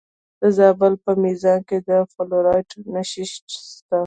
[0.41, 3.97] د زابل په میزانه کې د فلورایټ نښې شته.